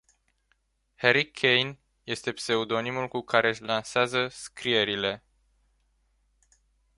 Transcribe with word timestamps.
Harry 0.95 1.31
Caine 1.31 1.79
este 2.03 2.31
pseudonimul 2.31 3.07
cu 3.07 3.21
care 3.21 3.49
își 3.49 3.61
lansează 3.61 4.27
scrierile. 4.27 5.23